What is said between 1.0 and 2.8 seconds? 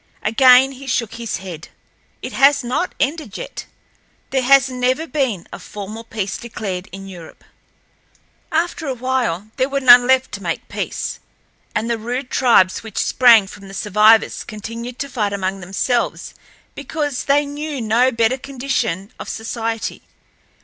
his head. "It has